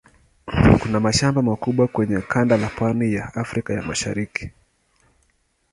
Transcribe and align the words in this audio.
Kuna 0.79 0.99
mashamba 0.99 1.41
makubwa 1.41 1.87
kwenye 1.87 2.21
kanda 2.21 2.57
la 2.57 2.67
pwani 2.69 3.13
ya 3.13 3.35
Afrika 3.35 3.73
ya 3.73 3.81
Mashariki. 3.81 4.49